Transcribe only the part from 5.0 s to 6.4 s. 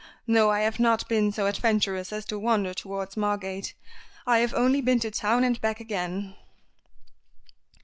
to town and back again."